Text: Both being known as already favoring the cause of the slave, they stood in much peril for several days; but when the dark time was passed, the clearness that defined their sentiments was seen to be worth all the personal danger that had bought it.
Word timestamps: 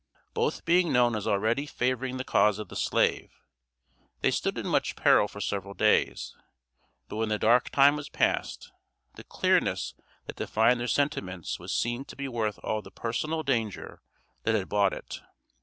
Both 0.33 0.65
being 0.65 0.91
known 0.91 1.15
as 1.15 1.27
already 1.27 1.67
favoring 1.67 2.17
the 2.17 2.23
cause 2.23 2.57
of 2.57 2.69
the 2.69 2.75
slave, 2.75 3.29
they 4.21 4.31
stood 4.31 4.57
in 4.57 4.65
much 4.65 4.95
peril 4.95 5.27
for 5.27 5.39
several 5.39 5.75
days; 5.75 6.35
but 7.07 7.17
when 7.17 7.29
the 7.29 7.37
dark 7.37 7.69
time 7.69 7.97
was 7.97 8.09
passed, 8.09 8.71
the 9.13 9.23
clearness 9.23 9.93
that 10.25 10.37
defined 10.37 10.79
their 10.79 10.87
sentiments 10.87 11.59
was 11.59 11.71
seen 11.71 12.03
to 12.05 12.15
be 12.15 12.27
worth 12.27 12.57
all 12.63 12.81
the 12.81 12.89
personal 12.89 13.43
danger 13.43 14.01
that 14.41 14.55
had 14.55 14.67
bought 14.69 14.91
it. 14.93 15.21